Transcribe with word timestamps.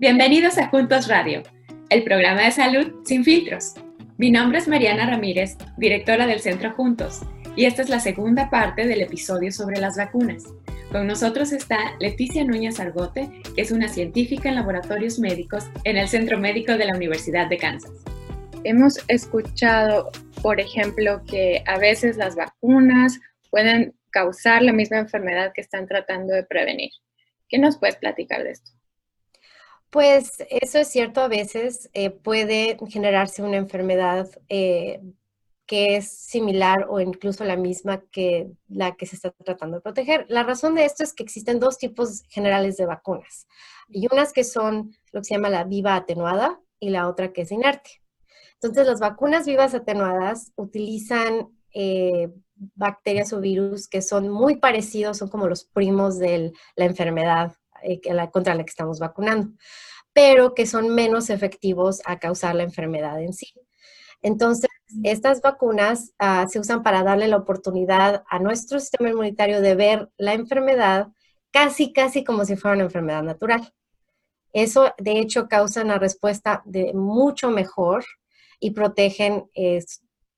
Bienvenidos 0.00 0.56
a 0.56 0.68
Juntos 0.68 1.08
Radio, 1.08 1.42
el 1.90 2.04
programa 2.04 2.44
de 2.44 2.52
salud 2.52 3.04
sin 3.04 3.22
filtros. 3.22 3.74
Mi 4.16 4.30
nombre 4.30 4.58
es 4.58 4.66
Mariana 4.66 5.04
Ramírez, 5.04 5.58
directora 5.76 6.26
del 6.26 6.40
Centro 6.40 6.72
Juntos, 6.72 7.20
y 7.54 7.66
esta 7.66 7.82
es 7.82 7.90
la 7.90 8.00
segunda 8.00 8.48
parte 8.48 8.86
del 8.86 9.02
episodio 9.02 9.52
sobre 9.52 9.78
las 9.78 9.98
vacunas. 9.98 10.44
Con 10.90 11.06
nosotros 11.06 11.52
está 11.52 11.98
Leticia 12.00 12.42
Núñez 12.44 12.80
Argote, 12.80 13.30
que 13.54 13.60
es 13.60 13.72
una 13.72 13.88
científica 13.88 14.48
en 14.48 14.54
laboratorios 14.54 15.18
médicos 15.18 15.66
en 15.84 15.98
el 15.98 16.08
Centro 16.08 16.38
Médico 16.38 16.78
de 16.78 16.86
la 16.86 16.96
Universidad 16.96 17.50
de 17.50 17.58
Kansas. 17.58 17.92
Hemos 18.64 19.04
escuchado, 19.08 20.10
por 20.40 20.60
ejemplo, 20.60 21.22
que 21.26 21.62
a 21.66 21.76
veces 21.76 22.16
las 22.16 22.36
vacunas 22.36 23.20
pueden 23.50 23.92
causar 24.08 24.62
la 24.62 24.72
misma 24.72 24.96
enfermedad 24.96 25.52
que 25.54 25.60
están 25.60 25.86
tratando 25.86 26.32
de 26.32 26.44
prevenir. 26.44 26.88
¿Qué 27.50 27.58
nos 27.58 27.76
puedes 27.76 27.96
platicar 27.96 28.44
de 28.44 28.52
esto? 28.52 28.79
Pues 29.90 30.44
eso 30.50 30.78
es 30.78 30.88
cierto, 30.88 31.20
a 31.20 31.28
veces 31.28 31.90
eh, 31.92 32.10
puede 32.10 32.78
generarse 32.88 33.42
una 33.42 33.56
enfermedad 33.56 34.28
eh, 34.48 35.00
que 35.66 35.96
es 35.96 36.10
similar 36.10 36.86
o 36.88 37.00
incluso 37.00 37.44
la 37.44 37.56
misma 37.56 38.00
que 38.10 38.52
la 38.68 38.96
que 38.96 39.06
se 39.06 39.16
está 39.16 39.32
tratando 39.32 39.76
de 39.76 39.82
proteger. 39.82 40.26
La 40.28 40.44
razón 40.44 40.76
de 40.76 40.84
esto 40.84 41.02
es 41.02 41.12
que 41.12 41.24
existen 41.24 41.60
dos 41.60 41.78
tipos 41.78 42.22
generales 42.28 42.76
de 42.76 42.86
vacunas. 42.86 43.46
Y 43.88 44.06
unas 44.12 44.32
que 44.32 44.44
son 44.44 44.92
lo 45.12 45.20
que 45.20 45.24
se 45.24 45.34
llama 45.34 45.50
la 45.50 45.64
viva 45.64 45.96
atenuada 45.96 46.60
y 46.78 46.90
la 46.90 47.08
otra 47.08 47.32
que 47.32 47.42
es 47.42 47.52
inerte. 47.52 48.02
Entonces, 48.54 48.86
las 48.86 49.00
vacunas 49.00 49.46
vivas 49.46 49.74
atenuadas 49.74 50.52
utilizan 50.56 51.48
eh, 51.72 52.28
bacterias 52.74 53.32
o 53.32 53.40
virus 53.40 53.88
que 53.88 54.02
son 54.02 54.28
muy 54.28 54.56
parecidos, 54.56 55.18
son 55.18 55.28
como 55.28 55.48
los 55.48 55.64
primos 55.64 56.18
de 56.18 56.52
la 56.76 56.84
enfermedad 56.84 57.54
eh, 57.82 58.00
contra 58.30 58.54
la 58.54 58.64
que 58.64 58.70
estamos 58.70 58.98
vacunando, 58.98 59.52
pero 60.12 60.54
que 60.54 60.66
son 60.66 60.94
menos 60.94 61.30
efectivos 61.30 62.00
a 62.04 62.18
causar 62.18 62.54
la 62.54 62.62
enfermedad 62.62 63.20
en 63.22 63.32
sí. 63.32 63.52
Entonces, 64.22 64.68
estas 65.02 65.40
vacunas 65.40 66.12
ah, 66.18 66.46
se 66.48 66.58
usan 66.58 66.82
para 66.82 67.02
darle 67.02 67.28
la 67.28 67.36
oportunidad 67.36 68.22
a 68.28 68.38
nuestro 68.38 68.78
sistema 68.80 69.10
inmunitario 69.10 69.60
de 69.60 69.74
ver 69.74 70.10
la 70.18 70.34
enfermedad 70.34 71.08
casi, 71.50 71.92
casi 71.92 72.24
como 72.24 72.44
si 72.44 72.56
fuera 72.56 72.74
una 72.74 72.84
enfermedad 72.84 73.22
natural. 73.22 73.72
Eso, 74.52 74.92
de 74.98 75.20
hecho, 75.20 75.48
causa 75.48 75.82
una 75.82 75.98
respuesta 75.98 76.62
de 76.64 76.92
mucho 76.92 77.50
mejor 77.50 78.04
y 78.58 78.72
protegen 78.72 79.48
eh, 79.54 79.82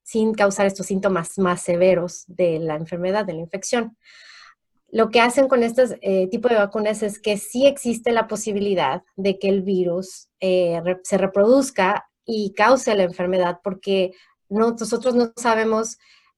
sin 0.03 0.35
causar 0.35 0.67
estos 0.67 0.87
síntomas 0.87 1.39
más 1.39 1.63
severos 1.63 2.25
de 2.27 2.59
la 2.59 2.77
enfermedad, 2.77 3.25
de 3.25 3.33
la 3.33 3.41
infección 3.41 3.97
lo 4.93 5.09
que 5.09 5.21
hacen 5.21 5.49
con 5.49 5.63
este 5.63 6.29
tipo 6.31 6.49
de 6.49 6.57
vacunas 6.57 7.03
es 7.03 7.19
que 7.19 7.39
sí 7.39 7.67
existe 7.67 8.13
la 8.13 8.29
posibilidad 8.29 9.03
de 9.17 9.39
que 9.39 9.49
el 9.49 9.63
virus 9.63 10.29
eh, 10.39 10.83
se 11.03 11.17
reproduzca 11.17 12.11
y 12.27 12.53
cause 12.53 12.95
la 12.95 13.05
enfermedad, 13.05 13.61
porque 13.65 14.13
nosotros 14.51 15.15
no 15.15 15.33
sabemos 15.35 15.97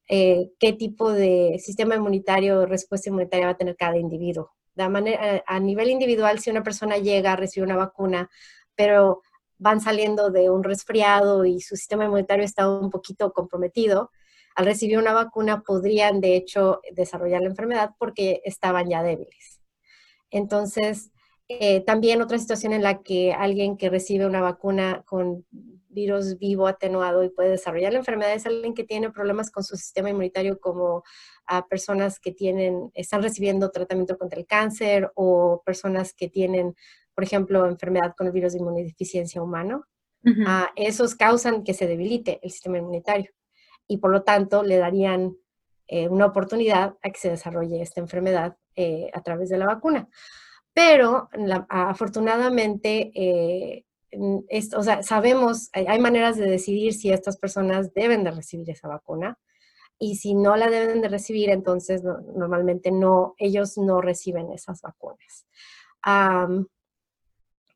eh, 0.08 0.52
qué 0.60 0.72
tipo 0.72 1.12
de 1.12 1.60
sistema 1.62 1.96
inmunitario 1.96 2.60
o 2.60 2.66
respuesta 2.66 3.08
inmunitaria 3.08 3.46
va 3.46 3.52
a 3.52 3.56
tener 3.56 3.76
cada 3.76 3.98
individuo. 3.98 4.52
De 4.76 4.88
manera, 4.88 5.42
a 5.46 5.58
nivel 5.58 5.90
individual, 5.90 6.38
si 6.38 6.50
una 6.50 6.62
persona 6.62 6.96
llega 6.98 7.32
a 7.32 7.36
recibir 7.36 7.64
una 7.66 7.76
vacuna, 7.76 8.30
pero 8.76 9.22
van 9.58 9.80
saliendo 9.80 10.30
de 10.30 10.48
un 10.48 10.62
resfriado 10.62 11.44
y 11.44 11.60
su 11.60 11.74
sistema 11.74 12.04
inmunitario 12.04 12.44
está 12.44 12.68
un 12.68 12.90
poquito 12.90 13.32
comprometido, 13.32 14.12
al 14.54 14.66
recibir 14.66 14.98
una 14.98 15.12
vacuna 15.12 15.62
podrían 15.62 16.20
de 16.20 16.36
hecho 16.36 16.80
desarrollar 16.92 17.42
la 17.42 17.48
enfermedad 17.48 17.90
porque 17.98 18.40
estaban 18.44 18.88
ya 18.88 19.02
débiles. 19.02 19.60
Entonces, 20.30 21.10
eh, 21.48 21.82
también 21.84 22.22
otra 22.22 22.38
situación 22.38 22.72
en 22.72 22.82
la 22.82 23.02
que 23.02 23.32
alguien 23.32 23.76
que 23.76 23.90
recibe 23.90 24.26
una 24.26 24.40
vacuna 24.40 25.02
con 25.04 25.44
virus 25.88 26.38
vivo 26.38 26.66
atenuado 26.66 27.22
y 27.22 27.28
puede 27.28 27.50
desarrollar 27.50 27.92
la 27.92 27.98
enfermedad 27.98 28.32
es 28.32 28.46
alguien 28.46 28.74
que 28.74 28.82
tiene 28.82 29.10
problemas 29.10 29.50
con 29.50 29.62
su 29.62 29.76
sistema 29.76 30.10
inmunitario 30.10 30.58
como 30.58 31.04
a 31.46 31.66
personas 31.66 32.18
que 32.18 32.32
tienen, 32.32 32.90
están 32.94 33.22
recibiendo 33.22 33.70
tratamiento 33.70 34.16
contra 34.16 34.40
el 34.40 34.46
cáncer 34.46 35.10
o 35.14 35.62
personas 35.64 36.14
que 36.14 36.28
tienen, 36.28 36.74
por 37.14 37.24
ejemplo, 37.24 37.66
enfermedad 37.66 38.14
con 38.16 38.26
el 38.26 38.32
virus 38.32 38.54
de 38.54 38.60
inmunodeficiencia 38.60 39.42
humano. 39.42 39.84
Ah, 40.46 40.70
esos 40.74 41.14
causan 41.14 41.64
que 41.64 41.74
se 41.74 41.86
debilite 41.86 42.40
el 42.42 42.50
sistema 42.50 42.78
inmunitario 42.78 43.30
y 43.86 43.98
por 43.98 44.10
lo 44.10 44.22
tanto 44.22 44.62
le 44.62 44.76
darían 44.78 45.36
eh, 45.86 46.08
una 46.08 46.26
oportunidad 46.26 46.96
a 47.02 47.10
que 47.10 47.20
se 47.20 47.30
desarrolle 47.30 47.82
esta 47.82 48.00
enfermedad 48.00 48.56
eh, 48.74 49.10
a 49.12 49.22
través 49.22 49.50
de 49.50 49.58
la 49.58 49.66
vacuna. 49.66 50.08
Pero 50.72 51.28
afortunadamente, 51.68 53.12
eh, 53.14 53.84
o 54.76 54.82
sea, 54.82 55.02
sabemos, 55.02 55.70
hay, 55.72 55.98
maneras 56.00 56.36
de 56.36 56.46
decidir 56.46 56.94
si 56.94 57.12
estas 57.12 57.36
personas 57.36 57.92
deben 57.94 58.24
de 58.24 58.32
recibir 58.32 58.68
esa 58.70 58.88
vacuna 58.88 59.38
y 59.98 60.16
si 60.16 60.34
no 60.34 60.56
la 60.56 60.68
deben 60.70 61.00
de 61.00 61.08
recibir, 61.08 61.50
entonces 61.50 62.02
normalmente 62.02 62.90
no, 62.90 63.34
ellos 63.38 63.78
no 63.78 64.00
reciben 64.00 64.50
esas 64.52 64.82
vacunas. 64.82 65.46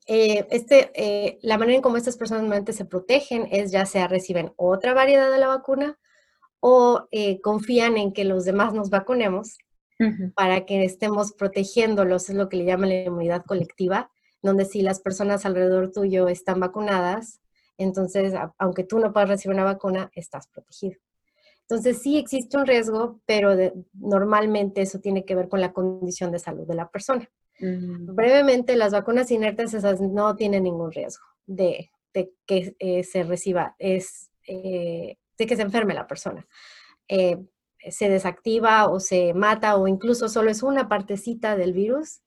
Este, 0.09 1.37
la 1.43 1.57
manera 1.59 1.75
en 1.75 1.81
cómo 1.83 1.97
estas 1.97 2.17
personas 2.17 2.41
normalmente 2.41 2.73
se 2.73 2.85
protegen 2.85 3.47
es 3.51 3.71
ya 3.71 3.85
sea 3.85 4.07
reciben 4.07 4.53
otra 4.55 4.95
variedad 4.95 5.31
de 5.31 5.37
la 5.37 5.47
vacuna 5.47 5.99
o 6.59 7.07
eh, 7.11 7.39
confían 7.41 7.95
en 7.97 8.11
que 8.11 8.25
los 8.25 8.43
demás 8.43 8.73
nos 8.73 8.89
vacunemos 8.89 9.57
para 10.33 10.65
que 10.65 10.85
estemos 10.85 11.33
protegiéndolos, 11.33 12.29
es 12.29 12.35
lo 12.35 12.47
que 12.47 12.55
le 12.55 12.65
llaman 12.65 12.89
la 12.89 13.03
inmunidad 13.03 13.43
colectiva, 13.45 14.09
donde 14.41 14.63
si 14.63 14.81
las 14.81 15.01
personas 15.01 15.45
alrededor 15.45 15.91
tuyo 15.91 16.29
están 16.29 16.61
vacunadas, 16.61 17.41
entonces, 17.77 18.33
aunque 18.57 18.85
tú 18.85 18.99
no 18.99 19.11
puedas 19.11 19.29
recibir 19.29 19.55
una 19.55 19.65
vacuna, 19.65 20.09
estás 20.13 20.47
protegido. 20.47 20.99
Entonces, 21.61 22.01
sí 22.01 22.17
existe 22.17 22.57
un 22.57 22.65
riesgo, 22.65 23.19
pero 23.25 23.55
normalmente 23.93 24.81
eso 24.81 24.99
tiene 24.99 25.23
que 25.23 25.35
ver 25.35 25.49
con 25.49 25.61
la 25.61 25.71
condición 25.71 26.31
de 26.31 26.39
salud 26.39 26.65
de 26.65 26.75
la 26.75 26.89
persona. 26.89 27.29
Mm. 27.59 28.15
Brevemente, 28.15 28.75
las 28.75 28.93
vacunas 28.93 29.31
inertes 29.31 29.73
esas 29.73 30.01
no 30.01 30.35
tienen 30.35 30.63
ningún 30.63 30.91
riesgo 30.91 31.25
de, 31.45 31.91
que 32.45 32.75
eh, 32.79 33.03
se 33.03 33.23
reciba, 33.23 33.75
es, 33.79 34.31
eh, 34.47 35.17
de 35.37 35.45
que 35.45 35.55
se 35.55 35.61
enferme 35.61 35.93
la 35.93 36.07
persona. 36.07 36.47
Eh, 37.07 37.37
se 37.89 38.09
desactiva 38.09 38.89
o 38.89 38.99
se 38.99 39.33
mata 39.33 39.77
o 39.77 39.87
incluso 39.87 40.27
solo 40.27 40.51
es 40.51 40.63
una 40.63 40.89
partecita 40.89 41.55
del 41.55 41.73
virus 41.73 42.21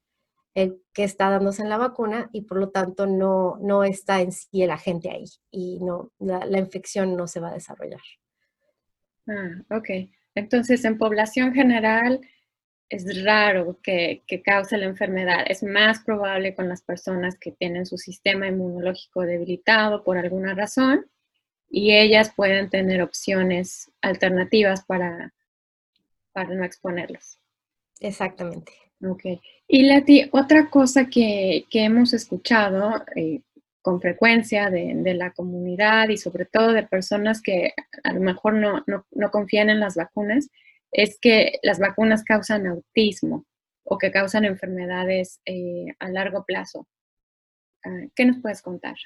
el 0.54 0.82
que 0.92 1.04
está 1.04 1.30
dándose 1.30 1.62
en 1.62 1.68
la 1.68 1.78
vacuna 1.78 2.28
y 2.32 2.42
por 2.42 2.58
lo 2.58 2.70
tanto 2.70 3.06
no, 3.06 3.58
no 3.60 3.84
está 3.84 4.20
en 4.20 4.32
sí 4.32 4.62
el 4.62 4.70
agente 4.70 5.10
ahí 5.10 5.24
y 5.50 5.78
no, 5.80 6.10
la, 6.18 6.58
infección 6.58 7.16
no 7.16 7.26
se 7.26 7.40
va 7.40 7.50
a 7.50 7.54
desarrollar. 7.54 8.00
Ah, 9.26 9.76
ok. 9.76 10.10
Entonces, 10.34 10.84
en 10.84 10.98
población 10.98 11.54
general 11.54 12.20
es 12.92 13.24
raro 13.24 13.78
que, 13.82 14.22
que, 14.26 14.42
cause 14.42 14.76
la 14.76 14.84
enfermedad. 14.84 15.44
Es 15.48 15.62
más 15.62 16.00
probable 16.00 16.54
con 16.54 16.68
las 16.68 16.82
personas 16.82 17.38
que 17.38 17.52
tienen 17.52 17.86
su 17.86 17.96
sistema 17.96 18.46
inmunológico 18.46 19.22
debilitado 19.22 20.04
por 20.04 20.18
alguna 20.18 20.54
razón 20.54 21.06
y 21.70 21.94
ellas 21.94 22.32
pueden 22.36 22.68
tener 22.68 23.00
opciones 23.00 23.90
alternativas 24.02 24.84
para, 24.84 25.32
para 26.32 26.54
no 26.54 26.64
exponerlos. 26.64 27.38
Exactamente. 27.98 28.72
Ok. 29.08 29.24
Y 29.66 29.84
Leti, 29.84 30.28
otra 30.32 30.68
cosa 30.68 31.06
que, 31.06 31.64
hemos 31.72 32.12
escuchado 32.12 33.02
eh, 33.16 33.40
con 33.80 34.02
frecuencia 34.02 34.68
de, 34.68 35.14
la 35.14 35.32
comunidad 35.32 36.10
y 36.10 36.18
sobre 36.18 36.44
todo 36.44 36.72
de 36.72 36.82
personas 36.82 37.40
que 37.40 37.72
a 38.04 38.12
lo 38.12 38.20
mejor 38.20 38.54
no, 38.54 39.30
confían 39.30 39.70
en 39.70 39.80
las 39.80 39.96
vacunas 39.96 40.50
es 40.92 41.18
que 41.20 41.58
las 41.62 41.78
vacunas 41.78 42.22
causan 42.22 42.66
autismo 42.66 43.46
o 43.84 43.98
que 43.98 44.12
causan 44.12 44.44
enfermedades 44.44 45.40
eh, 45.44 45.86
a 45.98 46.08
largo 46.08 46.44
plazo. 46.44 46.86
Ah, 47.84 48.06
¿Qué 48.14 48.24
nos 48.24 48.38
puedes 48.40 48.62
contar? 48.62 48.96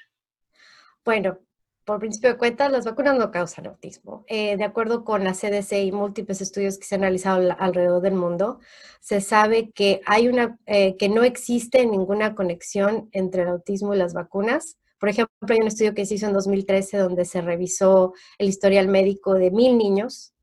Bueno, 1.03 1.39
por 1.87 1.99
principio 1.99 2.31
de 2.31 2.37
cuenta, 2.37 2.67
las 2.67 2.83
vacunas 2.83 3.17
no 3.17 3.31
causan 3.31 3.67
autismo. 3.67 4.25
Eh, 4.27 4.57
de 4.57 4.65
acuerdo 4.65 5.05
con 5.05 5.23
la 5.23 5.33
CDC 5.33 5.85
y 5.85 5.93
múltiples 5.93 6.41
estudios 6.41 6.77
que 6.77 6.83
se 6.83 6.95
han 6.95 7.01
realizado 7.01 7.55
alrededor 7.57 8.01
del 8.01 8.13
mundo, 8.13 8.59
se 8.99 9.21
sabe 9.21 9.71
que, 9.71 10.01
hay 10.05 10.27
una, 10.27 10.59
eh, 10.65 10.97
que 10.97 11.07
no 11.07 11.23
existe 11.23 11.85
ninguna 11.85 12.35
conexión 12.35 13.07
entre 13.13 13.43
el 13.43 13.47
autismo 13.47 13.93
y 13.93 13.97
las 13.97 14.13
vacunas. 14.13 14.77
Por 14.99 15.07
ejemplo, 15.07 15.33
hay 15.47 15.61
un 15.61 15.67
estudio 15.67 15.93
que 15.93 16.05
se 16.05 16.15
hizo 16.15 16.27
en 16.27 16.33
2013 16.33 16.97
donde 16.97 17.23
se 17.23 17.39
revisó 17.39 18.13
el 18.37 18.49
historial 18.49 18.89
médico 18.89 19.35
de 19.35 19.49
mil 19.51 19.77
niños. 19.77 20.33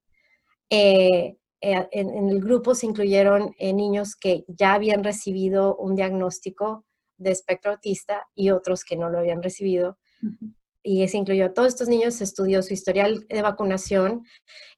Eh, 0.71 1.37
en, 1.61 2.11
en, 2.11 2.29
el 2.29 2.41
grupo 2.41 2.75
se 2.75 2.87
incluyeron 2.87 3.55
niños 3.59 4.17
que 4.17 4.45
ya 4.49 4.75
habían 4.75 5.03
recibido 5.03 5.77
un 5.77 5.95
diagnóstico 5.95 6.85
de 7.17 7.31
espectro 7.31 7.73
autista 7.73 8.27
y 8.35 8.51
otros 8.51 8.85
que 8.85 8.97
no 8.97 9.09
lo 9.09 9.19
habían 9.19 9.43
recibido 9.43 9.97
y 10.87 11.09
se 11.09 11.17
incluyó 11.17 11.47
a 11.47 11.55
todos 11.55 11.69
estos 11.69 11.89
niños, 11.89 12.15
se 12.15 12.25
estudió 12.25 12.63
su 12.63 12.75
historial 12.75 13.27
de 13.29 13.43
vacunación 13.43 14.23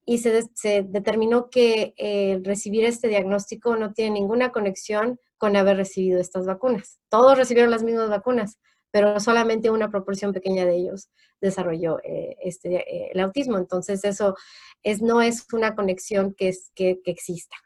y 0.05 0.19
se, 0.19 0.49
determinó 0.89 1.51
que 1.51 1.95
eh, 1.97 2.41
recibir 2.45 2.85
este 2.85 3.09
diagnóstico 3.09 3.77
no 3.77 3.93
tiene 3.93 4.13
ninguna 4.13 4.53
conexión 4.53 5.19
con 5.37 5.57
haber 5.57 5.77
recibido 5.77 6.21
estas 6.21 6.47
vacunas. 6.47 7.01
Todos 7.11 7.37
recibieron 7.37 7.73
las 7.73 7.83
mismas 7.83 8.09
vacunas, 8.09 8.59
pero 8.91 9.21
solamente 9.21 9.71
una 9.71 9.91
proporción 9.91 10.33
pequeña 10.33 10.65
de 10.65 10.77
ellos 10.77 11.11
desarrolló 11.41 11.99
eh, 12.03 12.37
este, 12.43 12.77
eh, 12.77 13.11
el 13.13 13.21
autismo. 13.21 13.59
Entonces, 13.59 14.05
eso 14.05 14.35
es, 14.83 15.03
no 15.03 15.23
es 15.23 15.47
una 15.53 15.75
conexión 15.75 16.35
que, 16.35 16.49
es, 16.49 16.71
que, 16.75 17.01
exista. 17.05 17.57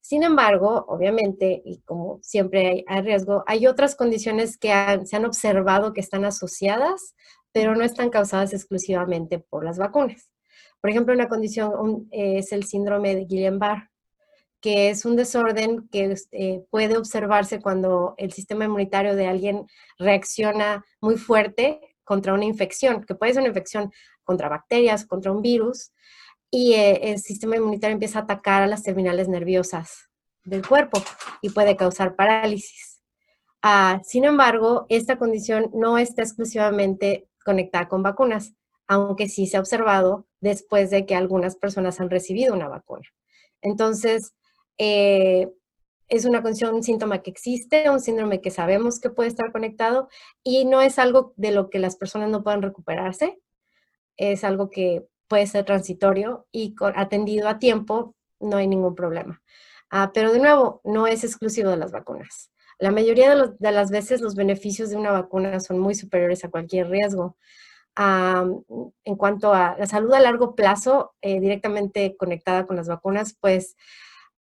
Sin 0.00 0.22
embargo, 0.22 0.84
obviamente, 0.88 1.62
y 1.64 1.80
como 1.80 2.20
siempre 2.22 2.84
hay, 2.86 3.02
riesgo, 3.02 3.42
hay 3.46 3.66
otras 3.66 3.96
condiciones 3.96 4.56
que 4.56 4.68
se 5.04 5.16
han 5.16 5.24
observado 5.24 5.92
que 5.92 6.00
están 6.00 6.24
asociadas, 6.24 7.14
pero 7.52 7.74
no 7.74 7.82
están 7.82 8.10
causadas 8.10 8.52
exclusivamente 8.52 9.40
por 9.40 9.64
las 9.64 9.78
vacunas. 9.78 10.30
Por 10.80 10.90
ejemplo, 10.90 11.12
una 11.12 11.28
condición 11.28 12.06
es 12.12 12.52
el 12.52 12.64
síndrome 12.64 13.16
de 13.16 13.26
Guillain-Barré, 13.26 13.88
que 14.60 14.90
es 14.90 15.04
un 15.04 15.16
desorden 15.16 15.88
que 15.88 16.14
eh, 16.32 16.64
puede 16.70 16.96
observarse 16.96 17.60
cuando 17.60 18.14
el 18.18 18.32
sistema 18.32 18.64
inmunitario 18.64 19.14
de 19.14 19.26
alguien 19.26 19.66
reacciona 19.98 20.84
muy 21.00 21.16
fuerte 21.16 21.80
contra 22.04 22.34
una 22.34 22.44
infección, 22.44 23.04
que 23.04 23.14
puede 23.14 23.34
ser 23.34 23.40
una 23.42 23.48
infección 23.48 23.92
contra 24.24 24.48
bacterias, 24.48 25.06
contra 25.06 25.32
un 25.32 25.42
virus, 25.42 25.92
y 26.50 26.74
eh, 26.74 27.10
el 27.10 27.18
sistema 27.18 27.56
inmunitario 27.56 27.94
empieza 27.94 28.20
a 28.20 28.22
atacar 28.22 28.62
a 28.62 28.66
las 28.66 28.82
terminales 28.82 29.28
nerviosas 29.28 30.08
del 30.44 30.66
cuerpo 30.66 31.02
y 31.42 31.50
puede 31.50 31.76
causar 31.76 32.14
parálisis. 32.16 33.02
Ah, 33.62 34.00
sin 34.04 34.24
embargo, 34.24 34.86
esta 34.88 35.18
condición 35.18 35.70
no 35.74 35.98
está 35.98 36.22
exclusivamente 36.22 37.28
conectada 37.44 37.88
con 37.88 38.02
vacunas, 38.02 38.54
aunque 38.86 39.28
sí 39.28 39.46
se 39.46 39.56
ha 39.56 39.60
observado 39.60 40.26
después 40.40 40.90
de 40.90 41.04
que 41.04 41.16
algunas 41.16 41.56
personas 41.56 42.00
han 42.00 42.10
recibido 42.10 42.54
una 42.54 42.68
vacuna. 42.68 43.08
Entonces, 43.62 44.34
eh, 44.78 45.48
es 46.08 46.24
una 46.24 46.42
condición, 46.42 46.74
un 46.74 46.82
síntoma 46.82 47.22
que 47.22 47.30
existe, 47.30 47.90
un 47.90 48.00
síndrome 48.00 48.40
que 48.40 48.50
sabemos 48.50 49.00
que 49.00 49.10
puede 49.10 49.28
estar 49.28 49.50
conectado 49.52 50.08
y 50.44 50.64
no 50.64 50.80
es 50.80 50.98
algo 50.98 51.32
de 51.36 51.50
lo 51.50 51.68
que 51.70 51.78
las 51.78 51.96
personas 51.96 52.30
no 52.30 52.42
puedan 52.44 52.62
recuperarse, 52.62 53.40
es 54.16 54.44
algo 54.44 54.70
que 54.70 55.06
puede 55.28 55.46
ser 55.46 55.64
transitorio 55.64 56.46
y 56.52 56.74
atendido 56.94 57.48
a 57.48 57.58
tiempo 57.58 58.14
no 58.40 58.56
hay 58.56 58.66
ningún 58.68 58.94
problema. 58.94 59.42
Ah, 59.90 60.10
pero 60.12 60.32
de 60.32 60.38
nuevo, 60.38 60.80
no 60.84 61.06
es 61.06 61.24
exclusivo 61.24 61.70
de 61.70 61.76
las 61.76 61.92
vacunas. 61.92 62.50
La 62.78 62.90
mayoría 62.90 63.34
de, 63.34 63.72
las 63.72 63.90
veces 63.90 64.20
los 64.20 64.34
beneficios 64.34 64.90
de 64.90 64.96
una 64.96 65.10
vacuna 65.10 65.60
son 65.60 65.78
muy 65.78 65.94
superiores 65.94 66.44
a 66.44 66.50
cualquier 66.50 66.88
riesgo. 66.88 67.36
en 67.98 69.16
cuanto 69.16 69.54
a 69.54 69.76
la 69.78 69.86
salud 69.86 70.12
a 70.12 70.20
largo 70.20 70.54
plazo, 70.54 71.14
eh, 71.22 71.40
directamente 71.40 72.14
conectada 72.18 72.66
con 72.66 72.76
las 72.76 72.88
vacunas, 72.88 73.36
pues 73.40 73.76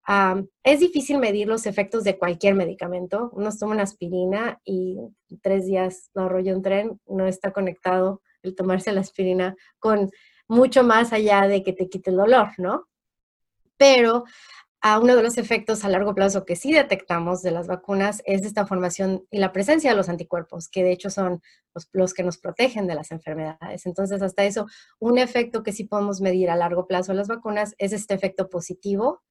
es 0.06 0.80
difícil 0.80 1.18
medir 1.18 1.46
los 1.46 1.66
efectos 1.66 2.04
de 2.04 2.18
cualquier 2.18 2.54
medicamento. 2.54 3.30
Uno 3.34 3.50
toma 3.58 3.74
una 3.74 3.84
aspirina 3.84 4.60
y 4.64 4.98
tres 5.42 5.66
días 5.66 6.10
lo 6.14 6.22
arrolla 6.22 6.56
un 6.56 6.62
tren, 6.62 7.00
no 7.06 7.26
está 7.26 7.52
conectado 7.52 8.22
el 8.42 8.54
tomarse 8.56 8.92
la 8.92 9.00
aspirina 9.00 9.56
con 9.78 10.10
mucho 10.48 10.82
más 10.82 11.12
allá 11.12 11.46
de 11.46 11.62
que 11.62 11.72
te 11.72 11.88
quite 11.88 12.10
el 12.10 12.16
dolor, 12.16 12.48
¿no? 12.58 12.88
Pero 13.76 14.24
a 14.84 14.98
uno 14.98 15.14
de 15.14 15.22
los 15.22 15.38
efectos 15.38 15.84
a 15.84 15.88
largo 15.88 16.12
plazo 16.12 16.44
que 16.44 16.56
sí 16.56 16.72
detectamos 16.72 17.40
de 17.42 17.52
las 17.52 17.68
vacunas 17.68 18.20
es 18.26 18.44
esta 18.44 18.66
formación 18.66 19.24
y 19.30 19.38
la 19.38 19.52
presencia 19.52 19.90
de 19.90 19.96
los 19.96 20.08
anticuerpos, 20.08 20.68
que 20.68 20.82
de 20.82 20.90
hecho 20.90 21.08
son 21.08 21.40
los, 21.72 21.88
los, 21.92 22.12
que 22.14 22.24
nos 22.24 22.38
protegen 22.38 22.88
de 22.88 22.96
las 22.96 23.12
enfermedades. 23.12 23.86
Entonces, 23.86 24.20
hasta 24.22 24.42
eso, 24.42 24.66
un 24.98 25.18
efecto 25.18 25.62
que 25.62 25.72
sí 25.72 25.84
podemos 25.84 26.20
medir 26.20 26.50
a 26.50 26.56
largo 26.56 26.88
plazo 26.88 27.12
de 27.12 27.18
las 27.18 27.28
vacunas 27.28 27.76
es 27.78 27.92
este 27.92 28.14
efecto 28.14 28.50
positivo 28.50 29.22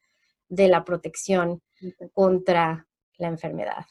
de 0.52 0.68
la 0.68 0.84
protección 0.84 1.62
contra 2.14 2.86
la 3.18 3.28
enfermedad. 3.28 3.86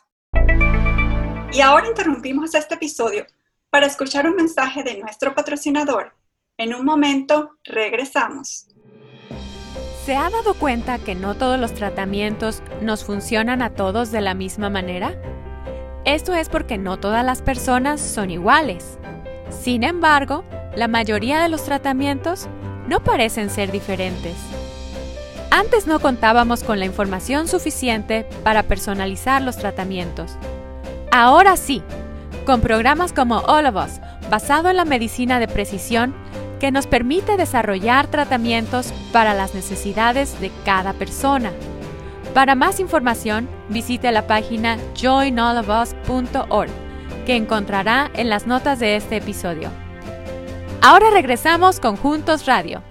Y 1.53 1.61
ahora 1.63 1.89
interrumpimos 1.89 2.55
este 2.55 2.75
episodio 2.75 3.27
para 3.71 3.87
escuchar 3.87 4.29
un 4.29 4.37
mensaje 4.37 4.85
de 4.85 4.99
nuestro 4.99 5.35
patrocinador. 5.35 6.15
En 6.59 6.75
un 6.75 6.85
momento 6.85 7.57
regresamos. 7.65 8.69
¿Se 10.05 10.15
ha 10.15 10.29
dado 10.29 10.55
cuenta 10.55 10.99
que 10.99 11.15
no 11.15 11.35
todos 11.35 11.59
los 11.59 11.73
tratamientos 11.73 12.63
nos 12.83 13.05
funcionan 13.05 13.63
a 13.63 13.75
todos 13.75 14.13
de 14.13 14.21
la 14.21 14.35
misma 14.35 14.69
manera? 14.71 15.15
Esto 16.05 16.35
es 16.35 16.49
porque 16.49 16.79
no 16.79 17.01
todas 17.01 17.25
las 17.25 17.43
personas 17.43 18.01
son 18.01 18.31
iguales. 18.31 18.99
Sin 19.49 19.83
embargo, 19.83 20.45
la 20.77 20.89
mayoría 20.89 21.41
de 21.41 21.49
los 21.49 21.65
tratamientos 21.65 22.49
no 22.87 23.03
parecen 23.03 23.51
ser 23.51 23.73
diferentes. 23.73 24.37
Antes 25.51 25.89
no 25.89 25.99
contábamos 25.99 26.63
con 26.63 26.79
la 26.79 26.85
información 26.85 27.49
suficiente 27.49 28.25
para 28.45 28.63
personalizar 28.63 29.43
los 29.43 29.57
tratamientos. 29.57 30.37
Ahora 31.11 31.57
sí, 31.57 31.83
con 32.47 32.61
programas 32.61 33.13
como 33.13 33.39
All 33.39 33.67
of 33.67 33.75
Us, 33.75 34.01
basado 34.31 34.71
en 34.71 34.77
la 34.77 34.85
medicina 34.85 35.41
de 35.41 35.49
precisión, 35.49 36.15
que 36.61 36.71
nos 36.71 36.87
permite 36.87 37.37
desarrollar 37.37 38.07
tratamientos 38.07 38.93
para 39.13 39.35
las 39.35 39.55
necesidades 39.55 40.41
de 40.41 40.53
cada 40.65 40.93
persona. 40.93 41.51
Para 42.33 42.55
más 42.55 42.79
información, 42.79 43.49
visite 43.71 44.13
la 44.13 44.29
página 44.29 44.79
joinallofus.org, 45.01 46.71
que 47.27 47.35
encontrará 47.35 48.09
en 48.15 48.31
las 48.31 48.47
notas 48.47 48.79
de 48.79 48.95
este 48.95 49.17
episodio. 49.17 49.71
Ahora 50.81 51.11
regresamos 51.11 51.81
con 51.81 51.97
Juntos 51.97 52.47
Radio 52.47 52.83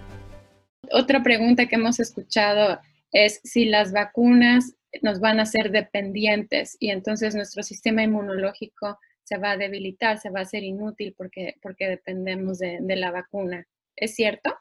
otra 0.92 1.24
pregunta 1.24 1.68
que 1.68 1.76
hemos 1.76 2.00
escuchado 2.00 2.80
es 3.12 3.42
si 3.44 3.66
las 3.66 3.92
vacunas 3.92 4.76
nos 5.02 5.20
van 5.20 5.40
a 5.40 5.46
ser 5.46 5.72
dependientes 5.72 6.78
y 6.80 6.90
entonces 6.90 7.36
nuestro 7.36 7.64
sistema 7.64 8.04
inmunológico 8.04 9.00
se 9.24 9.38
va 9.38 9.52
a 9.52 9.58
debilitar, 9.58 10.20
se 10.20 10.32
va 10.32 10.40
a 10.40 10.44
hacer 10.44 10.64
inútil 10.64 11.14
porque, 11.16 11.56
porque 11.62 11.88
dependemos 11.88 12.58
de, 12.58 12.80
la 12.96 13.12
vacuna. 13.12 13.68
¿Es 13.96 14.16
cierto? 14.16 14.56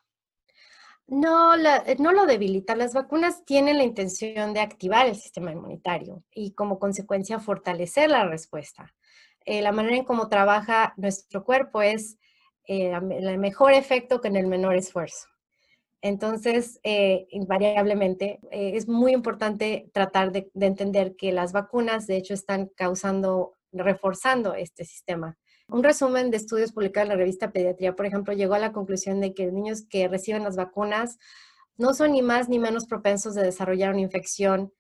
No, 1.06 1.56
no 1.56 2.12
lo 2.12 2.26
debilita. 2.26 2.76
Las 2.76 2.92
vacunas 2.92 3.46
tienen 3.46 3.78
la 3.78 3.84
intención 3.84 4.52
de 4.52 4.60
activar 4.60 5.06
el 5.06 5.16
sistema 5.16 5.52
inmunitario 5.52 6.22
y 6.34 6.52
como 6.52 6.78
consecuencia 6.78 7.38
fortalecer 7.38 8.10
la 8.10 8.26
respuesta. 8.26 8.94
Eh, 9.46 9.62
la 9.62 9.72
manera 9.72 9.96
en 9.96 10.04
cómo 10.04 10.28
trabaja 10.28 10.92
nuestro 10.98 11.44
cuerpo 11.44 11.81
es 11.81 12.19
eh, 12.66 12.92
el 12.92 13.38
mejor 13.38 13.72
efecto 13.72 14.20
con 14.20 14.36
el 14.36 14.46
menor 14.46 14.76
esfuerzo. 14.76 15.28
Entonces, 16.00 16.78
eh, 16.84 17.26
invariablemente, 17.30 18.38
eh, 18.50 18.72
es 18.74 18.88
muy 18.88 19.12
importante 19.12 19.90
tratar 19.93 20.31
de, 20.32 20.50
entender 20.55 21.17
que 21.17 21.32
las 21.32 21.52
vacunas, 21.52 22.06
de 22.06 22.17
hecho, 22.17 22.34
están 22.34 22.70
causando, 22.76 23.56
reforzando 23.72 24.55
este 24.55 24.84
sistema. 24.84 25.36
Un 25.69 25.82
resumen 25.82 26.31
de 26.31 26.36
estudios 26.36 26.72
publicados 26.72 27.06
en 27.06 27.10
la 27.10 27.17
revista 27.17 27.50
Pediatría, 27.50 27.96
por 27.96 28.06
ejemplo, 28.06 28.32
llegó 28.32 28.55
a 28.55 28.58
la 28.58 28.72
conclusión 28.72 29.20
de 29.20 29.34
que 29.34 29.46
los 29.46 29.52
niños 29.52 29.82
que 29.88 30.08
reciben 30.08 30.44
las 30.44 30.56
vacunas 30.56 31.19
no 31.76 31.94
son 31.94 32.12
ni 32.12 32.22
más 32.22 32.48
ni 32.48 32.58
menos 32.58 32.86
propensos 32.86 33.34
de 33.34 33.43
desarrollar 33.43 33.90
una 33.90 34.00
infección 34.00 34.72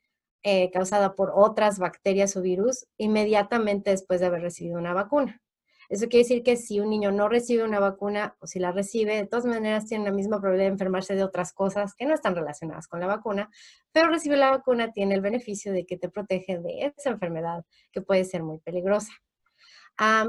eh, 0.44 0.70
causada 0.70 1.14
por 1.14 1.32
otras 1.34 1.78
bacterias 1.78 2.36
o 2.36 2.42
virus 2.42 2.86
inmediatamente 2.96 3.90
después 3.90 4.20
de 4.20 4.26
haber 4.26 4.42
recibido 4.42 4.78
una 4.78 4.94
vacuna. 4.94 5.42
Eso 5.88 6.06
quiere 6.08 6.24
decir 6.24 6.42
que 6.42 6.56
si 6.56 6.80
un 6.80 6.90
niño 6.90 7.10
no 7.12 7.28
recibe 7.28 7.64
una 7.64 7.80
vacuna 7.80 8.36
o 8.40 8.46
si 8.46 8.58
la 8.58 8.72
recibe, 8.72 9.16
de 9.16 9.26
todas 9.26 9.46
maneras 9.46 9.86
tiene 9.86 10.04
la 10.04 10.12
misma 10.12 10.38
probabilidad 10.38 10.68
de 10.68 10.74
enfermarse 10.74 11.14
de 11.14 11.24
otras 11.24 11.52
cosas 11.52 11.94
que 11.94 12.04
no 12.04 12.14
están 12.14 12.34
relacionadas 12.34 12.88
con 12.88 13.00
la 13.00 13.06
vacuna, 13.06 13.50
pero 13.90 14.10
recibe 14.10 14.36
la 14.36 14.50
vacuna 14.50 14.92
tiene 14.92 15.14
el 15.14 15.22
beneficio 15.22 15.72
de 15.72 15.86
que 15.86 15.96
te 15.96 16.10
protege 16.10 16.58
de 16.58 16.92
esa 16.96 17.10
enfermedad 17.10 17.64
que 17.90 18.02
puede 18.02 18.24
ser 18.24 18.42
muy 18.42 18.58
peligrosa. 18.58 19.12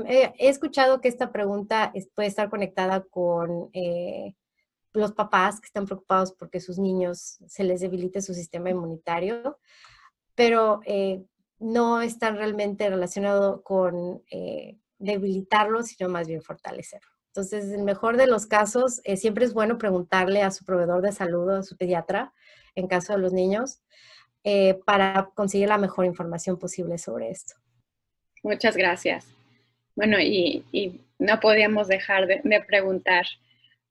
he 0.08 0.48
escuchado 0.48 1.01
que 1.01 1.10
esta 1.10 1.32
pregunta 1.32 1.92
puede 2.16 2.30
estar 2.30 2.50
conectada 2.50 3.04
con 3.04 3.70
eh, 3.74 4.36
los 4.94 5.12
papás 5.12 5.60
que 5.60 5.68
están 5.68 5.86
preocupados 5.86 6.34
porque 6.34 6.60
sus 6.60 6.80
niños 6.80 7.39
se 7.48 7.63
les 7.63 7.82
debilite 7.82 8.22
su 8.22 8.34
sistema 8.34 8.70
inmunitario, 8.70 9.60
pero 10.36 10.80
eh, 10.86 11.22
no 11.60 12.01
está 12.01 12.32
realmente 12.32 12.89
relacionado 12.89 13.62
con 13.62 14.24
eh, 14.32 14.78
debilitarlo, 15.00 15.82
sino 15.84 16.10
más 16.10 16.27
bien 16.27 16.41
fortalecerlo. 16.41 17.10
Entonces, 17.27 17.65
en 17.65 17.79
el 17.79 17.84
mejor 17.84 18.18
de 18.18 18.27
los 18.27 18.46
casos, 18.46 19.01
eh, 19.03 19.15
siempre 19.15 19.46
es 19.46 19.53
bueno 19.53 19.77
preguntarle 19.77 20.44
a 20.44 20.51
su 20.51 20.65
proveedor 20.65 21.01
de 21.01 21.12
salud 21.12 21.48
o 21.50 21.56
a 21.58 21.63
su 21.63 21.77
pediatra, 21.77 22.34
en 22.75 22.88
caso 22.88 23.13
de 23.13 23.20
los 23.20 23.34
niños, 23.34 23.82
eh, 24.44 24.79
para 24.86 25.29
conseguir 25.36 25.70
la 25.70 25.77
mejor 25.77 26.06
información 26.06 26.58
posible 26.58 26.98
sobre 26.98 27.29
esto. 27.29 27.56
Muchas 28.44 28.75
gracias. 28.75 29.27
Bueno, 29.96 30.18
y, 30.20 31.01
no 31.20 31.39
podíamos 31.41 31.89
dejar 31.89 32.27
de, 32.27 32.63
preguntar, 32.65 33.25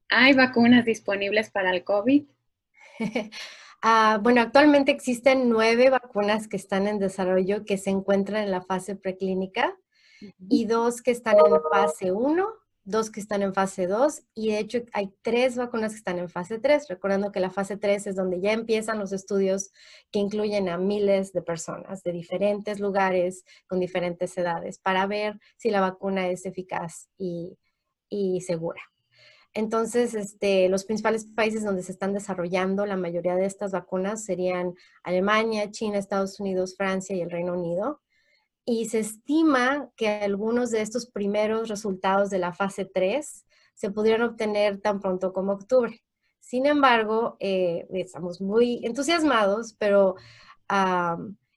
¿hay 0.08 0.32
vacunas 0.32 0.84
disponibles 0.84 1.50
para 1.50 1.70
el 1.70 1.84
COVID? 1.84 2.24
Ah, 3.80 4.18
bueno, 4.20 4.40
actualmente 4.40 4.90
existen 4.90 5.48
nueve 5.48 5.88
vacunas 5.88 6.48
que 6.48 6.56
están 6.56 6.88
en 6.88 6.98
desarrollo 6.98 7.64
que 7.64 7.78
se 7.78 7.90
encuentran 7.90 8.42
en 8.42 8.50
la 8.50 8.60
fase 8.60 8.96
preclínica 8.96 9.76
y 10.48 10.66
dos 10.66 11.02
que 11.02 11.10
están 11.10 11.36
en 11.38 11.62
fase 11.70 12.12
1 12.12 12.48
dos 12.88 13.10
que 13.10 13.20
están 13.20 13.42
en 13.42 13.52
fase 13.52 13.86
2 13.86 14.22
y 14.34 14.50
de 14.50 14.58
hecho 14.60 14.78
hay 14.94 15.12
tres 15.20 15.56
vacunas 15.56 15.92
que 15.92 15.98
están 15.98 16.18
en 16.18 16.30
fase 16.30 16.58
3, 16.58 16.88
recordando 16.88 17.30
que 17.30 17.38
la 17.38 17.50
fase 17.50 17.76
3 17.76 18.06
es 18.06 18.16
donde 18.16 18.40
ya 18.40 18.52
empiezan 18.52 18.98
los 18.98 19.12
estudios 19.12 19.70
que 20.10 20.18
incluyen 20.18 20.70
a 20.70 20.78
miles 20.78 21.34
de 21.34 21.42
personas 21.42 22.02
de 22.02 22.12
diferentes 22.12 22.80
lugares 22.80 23.44
con 23.66 23.78
diferentes 23.78 24.36
edades 24.38 24.78
para 24.78 25.06
ver 25.06 25.38
si 25.58 25.70
la 25.70 25.82
vacuna 25.82 26.28
es 26.28 26.46
eficaz 26.46 27.10
y, 27.18 27.58
y 28.08 28.40
segura. 28.40 28.80
Entonces, 29.52 30.14
este, 30.14 30.70
los 30.70 30.84
principales 30.84 31.26
países 31.26 31.64
donde 31.64 31.82
se 31.82 31.92
están 31.92 32.14
desarrollando 32.14 32.86
la 32.86 32.96
mayoría 32.96 33.34
de 33.34 33.44
estas 33.44 33.72
vacunas 33.72 34.24
serían 34.24 34.74
Alemania, 35.02 35.70
China, 35.70 35.98
Estados 35.98 36.40
Unidos, 36.40 36.74
Francia 36.74 37.14
y 37.14 37.20
el 37.20 37.30
Reino 37.30 37.52
Unido 37.52 38.00
y 38.70 38.84
se 38.84 38.98
estima 38.98 39.88
que 39.96 40.10
algunos 40.10 40.70
de 40.70 40.82
estos 40.82 41.06
primeros 41.10 41.70
resultados 41.70 42.28
de 42.28 42.38
la 42.38 42.52
fase 42.52 42.84
3 42.84 43.46
se 43.72 43.90
pudieran 43.90 44.28
obtener 44.28 44.78
tan 44.82 45.00
pronto 45.00 45.32
como 45.32 45.52
octubre. 45.52 46.02
Sin 46.38 46.66
embargo, 46.66 47.38
eh, 47.40 47.86
estamos 47.94 48.42
muy 48.42 48.84
entusiasmados, 48.84 49.74
pero 49.78 50.16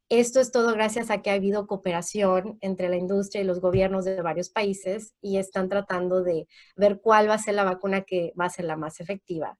esto 0.07 0.39
es 0.39 0.53
todo 0.53 0.71
gracias 0.73 1.09
a 1.09 1.21
que 1.21 1.31
ha 1.31 1.33
habido 1.33 1.67
cooperación 1.67 2.57
entre 2.61 2.87
la 2.87 2.95
industria 2.95 3.41
y 3.41 3.45
los 3.45 3.59
gobiernos 3.59 4.05
de 4.05 4.21
varios 4.21 4.49
países 4.49 5.13
y 5.21 5.35
están 5.35 5.67
tratando 5.67 6.23
de 6.23 6.47
ver 6.77 7.01
cuál 7.01 7.29
va 7.29 7.33
a 7.33 7.39
ser 7.39 7.55
la 7.55 7.65
vacuna 7.65 8.03
que 8.03 8.31
va 8.39 8.45
a 8.45 8.49
ser 8.49 8.63
la 8.63 8.77
más 8.77 9.01
efectiva 9.01 9.59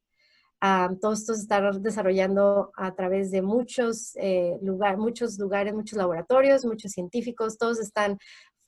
todo 1.02 1.14
esto 1.14 1.34
desarrollando 1.80 2.72
a 2.76 2.94
través 2.94 3.32
de 3.32 3.42
muchos, 3.42 4.16
eh, 4.16 4.60
muchos 4.98 5.40
lugares, 5.40 5.74
muchos 5.74 5.98
laboratorios, 5.98 6.66
muchos 6.66 6.92
científicos, 6.92 7.58
todos 7.58 7.80
están 7.80 8.20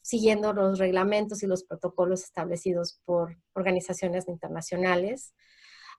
siguiendo 0.01 0.53
los 0.53 0.79
reglamentos 0.79 1.43
y 1.43 1.47
los 1.47 1.63
protocolos 1.63 2.23
establecidos 2.23 2.99
por 3.05 3.37
organizaciones 3.53 4.27
internacionales. 4.27 5.33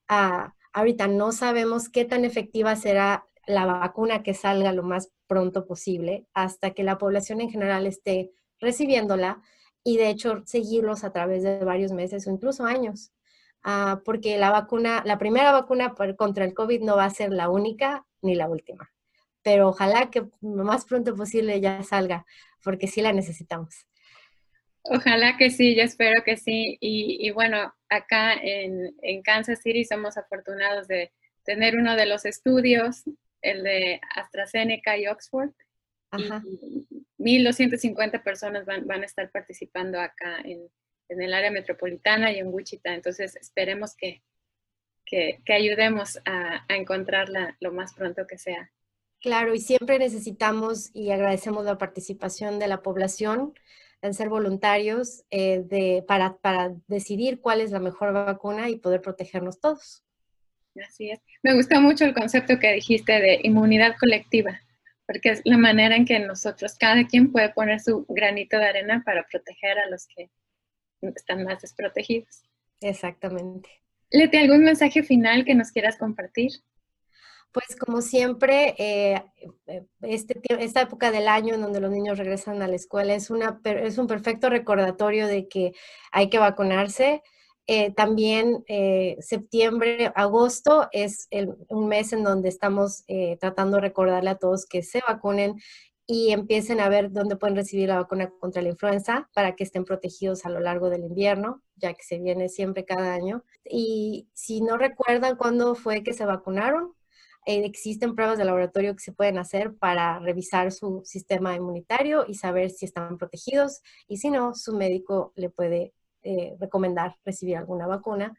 Ah, 0.09 0.55
ahorita 0.73 1.07
no 1.07 1.33
sabemos 1.33 1.89
qué 1.89 2.05
tan 2.05 2.25
efectiva 2.25 2.77
será 2.77 3.27
la 3.47 3.65
vacuna 3.65 4.23
que 4.23 4.35
salga 4.35 4.73
lo 4.73 4.83
más 4.83 5.11
pronto 5.27 5.67
posible 5.67 6.27
hasta 6.35 6.73
que 6.73 6.83
la 6.83 6.99
población 6.99 7.41
en 7.41 7.51
general 7.51 7.87
esté 7.87 8.33
recibiéndola 8.61 9.43
y 9.85 9.97
de 9.97 10.09
hecho 10.09 10.43
seguirlos 10.45 11.05
a 11.05 11.13
través 11.13 11.43
de 11.43 11.65
varios 11.65 11.93
meses 11.93 12.27
o 12.27 12.31
incluso 12.31 12.65
años. 12.65 13.14
Ah, 13.67 14.03
porque 14.05 14.37
la 14.37 14.51
vacuna, 14.51 15.03
la 15.07 15.17
primera 15.17 15.51
vacuna 15.51 15.95
contra 16.19 16.45
el 16.45 16.53
COVID 16.53 16.83
no 16.83 16.97
va 16.97 17.07
a 17.07 17.11
ser 17.11 17.31
la 17.31 17.49
única 17.49 18.05
ni 18.21 18.35
la 18.35 18.47
última. 18.47 18.93
Pero 19.43 19.69
ojalá 19.69 20.11
que 20.11 20.27
lo 20.43 20.65
más 20.65 20.85
pronto 20.85 21.17
posible 21.17 21.59
ya 21.63 21.83
salga, 21.83 22.27
porque 22.63 22.87
sí 22.89 23.01
la 23.01 23.15
necesitamos. 23.15 23.87
Ojalá 24.83 25.39
que 25.39 25.51
sí, 25.51 25.75
yo 25.75 25.83
espero 25.83 26.23
que 26.25 26.37
sí. 26.37 26.77
Y, 26.79 27.31
bueno, 27.31 27.75
acá 27.89 28.35
en, 28.35 29.23
Kansas 29.23 29.63
City 29.63 29.87
somos 29.87 30.19
afortunados 30.19 30.87
de 30.87 31.11
tener 31.43 31.77
uno 31.77 31.97
de 31.97 32.05
los 32.05 32.27
estudios, 32.27 33.05
el 33.41 33.63
de 33.63 33.99
AstraZeneca 34.15 34.99
y 34.99 35.07
Oxford. 35.07 35.53
Ajá. 36.11 36.43
1.250 37.19 38.23
personas 38.23 38.67
van, 38.67 38.87
van, 38.87 39.03
a 39.03 39.07
estar 39.07 39.31
participando 39.31 39.99
acá 39.99 40.39
en, 40.45 40.69
en 41.09 41.23
el 41.23 41.35
área 41.35 41.51
metropolitana 41.51 42.33
y 42.33 42.39
en 42.39 42.53
Wichita. 42.53 42.95
Entonces, 42.95 43.37
esperemos 43.37 43.95
que, 43.97 44.23
que, 45.05 45.41
ayudemos 45.53 46.19
a, 46.25 46.65
encontrarla 46.69 47.57
lo 47.61 47.73
más 47.73 47.95
pronto 47.95 48.27
que 48.27 48.39
sea. 48.39 48.71
Claro, 49.21 49.55
y 49.55 49.61
siempre 49.61 49.99
necesitamos 49.99 50.91
y 50.95 51.11
agradecemos 51.11 51.65
la 51.65 51.79
participación 51.79 52.59
de 52.59 52.69
la 52.69 52.83
población 52.83 53.55
en 54.03 54.13
ser 54.13 54.29
voluntarios 54.29 55.25
eh, 55.31 55.63
de, 55.65 56.05
para, 56.07 56.37
para 56.37 56.75
decidir 56.89 57.41
cuál 57.41 57.63
es 57.63 57.71
la 57.71 57.81
mejor 57.81 58.13
vacuna 58.13 58.69
y 58.69 58.77
poder 58.77 59.01
protegernos 59.01 59.61
todos. 59.61 60.05
Así 60.87 61.11
es. 61.11 61.21
Me 61.43 61.55
gusta 61.55 61.81
mucho 61.81 62.05
el 62.05 62.15
concepto 62.15 62.59
que 62.59 62.73
dijiste 62.73 63.13
de 63.13 63.41
inmunidad 63.45 63.95
colectiva, 63.99 64.61
porque 65.07 65.31
es 65.31 65.43
la 65.45 65.57
manera 65.57 65.97
en 65.97 66.05
que 66.05 66.19
nosotros, 66.19 66.77
cada 66.77 67.07
quien 67.07 67.33
puede 67.33 67.51
poner 67.51 67.81
su 67.81 68.05
granito 68.09 68.59
de 68.59 68.67
arena 68.67 69.03
para 69.07 69.25
proteger 69.31 69.79
a 69.79 69.89
los 69.89 70.07
que 70.07 70.31
están 71.15 71.45
más 71.45 71.61
desprotegidos. 71.63 72.45
Exactamente. 72.81 73.69
Leti, 74.11 74.37
¿algún 74.37 74.65
mensaje 74.65 75.03
final 75.03 75.45
que 75.45 75.55
nos 75.55 75.73
quieras 75.73 75.97
compartir? 75.97 76.53
Pues 77.55 77.77
como 77.77 78.03
siempre, 78.03 78.75
eh, 78.79 79.23
este, 80.03 80.41
esta 80.59 80.83
época 80.83 81.13
del 81.13 81.29
año 81.29 81.55
en 81.55 81.63
donde 81.63 81.81
los 81.81 81.91
niños 81.91 82.19
regresan 82.19 82.61
a 82.63 82.69
la 82.69 82.75
escuela 82.75 83.15
es, 83.15 83.31
una, 83.31 83.61
es 83.65 83.97
un 83.97 84.09
perfecto 84.09 84.51
recordatorio 84.51 85.29
de 85.29 85.47
que 85.47 85.73
hay 86.11 86.29
que 86.31 86.39
vacunarse. 86.39 87.23
Eh, 87.67 87.93
también 87.93 88.65
eh, 88.67 89.17
septiembre, 89.21 90.13
agosto 90.17 90.89
es 90.91 91.29
un 91.69 91.89
mes 91.89 92.13
en 92.13 92.25
donde 92.25 92.49
estamos 92.49 93.05
tratando 93.39 93.77
de 93.77 93.83
recordarle 93.83 94.31
a 94.31 94.39
todos 94.39 94.67
que 94.67 94.83
se 94.83 95.01
vacunen 95.07 95.55
y 96.07 96.33
empiecen 96.33 96.81
a 96.81 96.89
ver 96.89 97.13
dónde 97.13 97.37
pueden 97.37 97.57
recibir 97.57 97.89
la 97.89 97.97
vacuna 97.97 98.31
contra 98.39 98.61
la 98.61 98.69
influenza 98.69 99.31
para 99.35 99.57
que 99.57 99.65
estén 99.65 99.85
protegidos 99.85 100.45
a 100.45 100.51
lo 100.51 100.61
largo 100.61 100.91
del 100.91 101.05
invierno, 101.05 101.63
ya 101.77 101.95
que 101.95 102.03
se 102.03 102.19
viene 102.19 102.49
siempre 102.49 102.85
cada 102.85 103.15
año. 103.15 103.43
Y 103.65 104.29
si 104.35 104.61
no 104.61 104.77
recuerdan 104.77 105.37
cuándo 105.37 105.75
fue 105.75 106.03
que 106.03 106.13
se 106.13 106.27
vacunaron, 106.27 106.95
eh, 107.47 107.65
existen 107.65 108.15
pruebas 108.15 108.39
de 108.39 108.45
laboratorio 108.45 108.95
que 108.95 109.03
se 109.03 109.13
pueden 109.13 109.39
hacer 109.39 109.75
para 109.77 110.19
revisar 110.19 110.73
su 110.73 111.03
sistema 111.05 111.55
inmunitario 111.55 112.25
y 112.27 112.35
saber 112.35 112.71
si 112.71 112.87
están 112.87 113.19
protegidos 113.19 113.83
y 114.07 114.19
si 114.19 114.31
no, 114.31 114.55
su 114.55 114.75
médico 114.77 115.33
le 115.37 115.51
puede 115.51 115.95
eh, 116.23 116.57
recomendar 116.59 117.17
recibir 117.25 117.57
alguna 117.57 117.87
vacuna. 117.87 118.37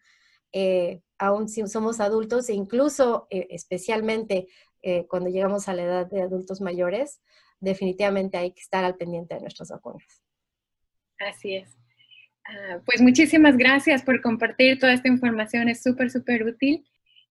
Eh, 0.51 1.01
aún 1.17 1.49
si 1.49 1.67
somos 1.67 1.99
adultos 1.99 2.49
e 2.49 2.53
incluso 2.53 3.27
especialmente 3.29 4.47
cuando 5.07 5.31
llegamos 5.31 5.67
a 5.67 5.73
la 5.73 5.81
edad 5.81 6.05
de 6.05 6.21
adultos 6.21 6.61
mayores, 6.61 7.19
definitivamente 7.59 8.37
hay 8.37 8.51
que 8.51 8.61
estar 8.61 8.83
al 8.83 8.95
pendiente 8.95 9.35
de 9.35 9.41
nuestras 9.41 9.69
vacunas. 9.69 10.23
Así 11.19 11.55
es. 11.55 11.77
Ah, 12.47 12.79
pues 12.85 13.01
muchísimas 13.01 13.57
gracias 13.57 14.03
por 14.03 14.21
compartir 14.21 14.77
toda 14.79 14.93
esta 14.93 15.07
información, 15.07 15.67
es 15.67 15.81
súper, 15.81 16.11
súper 16.11 16.43
útil. 16.43 16.85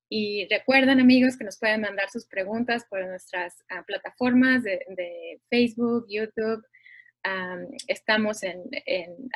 Y 0.09 0.47
recuerden 0.51 1.01
amigos 1.01 1.37
que 1.37 1.45
nos 1.45 1.59
pueden 1.59 1.81
mandar 1.81 2.11
sus 2.11 2.27
preguntas 2.27 2.85
por 2.89 3.05
nuestras 3.07 3.65
ah, 3.71 3.83
plataformas 3.87 4.63
de, 4.63 5.41
Facebook, 5.49 6.07
YouTube. 6.09 6.65
estamos 7.89 8.41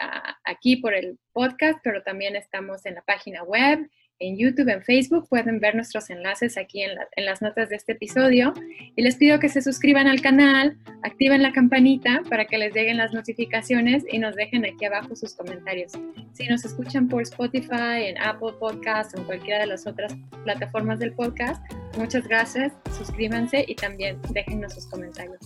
ah, 0.00 0.36
aquí 0.44 0.76
por 0.76 0.94
el 0.94 1.18
podcast, 1.32 1.78
pero 1.82 2.02
también 2.02 2.36
estamos 2.36 2.84
en 2.86 2.96
la 2.96 3.02
página 3.02 3.42
web 3.44 3.88
en 4.20 4.36
YouTube, 4.36 4.68
en 4.68 4.82
Facebook. 4.82 5.28
Pueden 5.28 5.60
ver 5.60 5.74
nuestros 5.74 6.10
enlaces 6.10 6.56
aquí 6.56 6.82
en, 6.82 7.24
las 7.24 7.42
notas 7.42 7.68
de 7.68 7.76
este 7.76 7.92
episodio. 7.92 8.52
Y 8.96 9.02
les 9.02 9.16
pido 9.16 9.38
que 9.38 9.48
se 9.48 9.62
suscriban 9.62 10.06
al 10.06 10.20
canal, 10.20 10.76
activen 11.02 11.42
la 11.42 11.52
campanita 11.52 12.22
para 12.28 12.44
que 12.44 12.58
les 12.58 12.74
lleguen 12.74 12.96
las 12.96 13.12
notificaciones 13.12 14.04
y 14.10 14.18
nos 14.18 14.34
dejen 14.34 14.64
aquí 14.64 14.84
abajo 14.84 15.14
sus 15.14 15.34
comentarios. 15.34 15.92
Si 16.32 16.46
nos 16.46 16.64
escuchan 16.64 17.08
por 17.08 17.22
Spotify, 17.22 18.06
en 18.06 18.18
Apple 18.18 18.52
Podcast 18.58 19.14
o 19.14 19.20
en 19.20 19.24
cualquiera 19.24 19.60
de 19.60 19.66
las 19.66 19.86
otras 19.86 20.14
plataformas 20.44 20.98
del 20.98 21.12
podcast, 21.12 21.62
muchas 21.96 22.26
gracias. 22.26 22.72
Suscríbanse 22.96 23.64
y 23.66 23.74
también 23.74 24.18
déjennos 24.32 24.74
sus 24.74 24.86
comentarios. 24.86 25.38